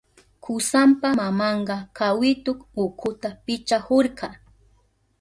Kusanpa 0.43 1.07
mamanka 1.19 1.75
kawitu 1.97 2.51
ukuta 2.83 3.29
pichahurka. 3.45 4.27